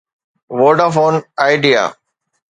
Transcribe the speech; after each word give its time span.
Vodafone 0.59 1.21
Idea 1.51 1.85